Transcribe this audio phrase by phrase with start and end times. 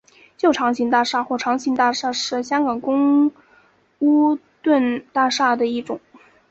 [0.35, 3.39] 旧长型大厦或长型大厦是香港公共
[3.99, 6.01] 屋邨大厦的一种。